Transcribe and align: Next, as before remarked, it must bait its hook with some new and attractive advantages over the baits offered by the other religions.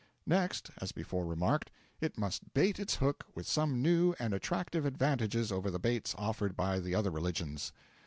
Next, 0.25 0.71
as 0.79 0.91
before 0.91 1.27
remarked, 1.27 1.69
it 1.99 2.17
must 2.17 2.55
bait 2.55 2.79
its 2.79 2.95
hook 2.95 3.23
with 3.35 3.47
some 3.47 3.83
new 3.83 4.15
and 4.17 4.33
attractive 4.33 4.83
advantages 4.83 5.51
over 5.51 5.69
the 5.69 5.77
baits 5.77 6.15
offered 6.17 6.55
by 6.55 6.79
the 6.79 6.95
other 6.95 7.11
religions. 7.11 7.71